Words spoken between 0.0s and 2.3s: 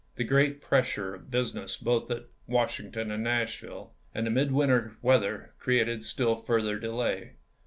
The great pressure of business both at